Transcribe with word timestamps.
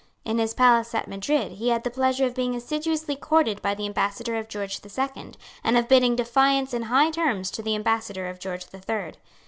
In 0.25 0.39
his 0.39 0.55
palace 0.55 0.95
at 0.95 1.07
Madrid 1.07 1.51
he 1.51 1.69
had 1.69 1.83
the 1.83 1.91
pleasure 1.91 2.25
of 2.25 2.33
being 2.33 2.55
assiduously 2.55 3.15
courted 3.15 3.61
by 3.61 3.75
the 3.75 3.85
ambassador 3.85 4.35
of 4.35 4.47
George 4.47 4.79
the 4.81 4.89
Second, 4.89 5.37
and 5.63 5.77
of 5.77 5.87
bidding 5.87 6.15
defiance 6.15 6.73
in 6.73 6.81
high 6.81 7.11
terms 7.11 7.51
to 7.51 7.61
the 7.61 7.75
ambassador 7.75 8.27
of 8.27 8.39
George 8.39 8.65
the 8.65 8.79
Third. 8.79 9.19